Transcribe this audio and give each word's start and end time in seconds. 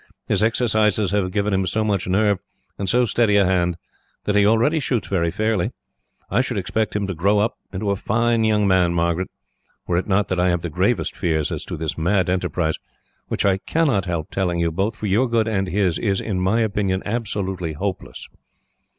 "His 0.27 0.41
exercises 0.41 1.11
have 1.11 1.31
given 1.31 1.53
him 1.53 1.67
so 1.67 1.83
much 1.83 2.07
nerve, 2.07 2.39
and 2.79 2.89
so 2.89 3.05
steady 3.05 3.37
a 3.37 3.45
hand, 3.45 3.77
that 4.23 4.33
he 4.35 4.47
already 4.47 4.79
shoots 4.79 5.07
very 5.07 5.29
fairly. 5.29 5.73
I 6.27 6.41
should 6.41 6.57
expect 6.57 6.95
him 6.95 7.05
to 7.05 7.13
grow 7.13 7.37
up 7.37 7.59
into 7.71 7.91
a 7.91 7.95
fine 7.95 8.41
man, 8.67 8.95
Margaret, 8.95 9.29
were 9.85 9.97
it 9.97 10.07
not 10.07 10.27
that 10.29 10.39
I 10.39 10.49
have 10.49 10.63
the 10.63 10.71
gravest 10.71 11.15
fears 11.15 11.51
as 11.51 11.63
to 11.65 11.77
this 11.77 11.99
mad 11.99 12.31
enterprise, 12.31 12.79
which 13.27 13.45
I 13.45 13.59
cannot 13.59 14.05
help 14.05 14.31
telling 14.31 14.59
you, 14.59 14.71
both 14.71 14.95
for 14.95 15.05
your 15.05 15.29
good 15.29 15.47
and 15.47 15.67
his, 15.67 15.99
is, 15.99 16.19
in 16.19 16.39
my 16.39 16.61
opinion, 16.61 17.03
absolutely 17.05 17.73
hopeless." 17.73 18.27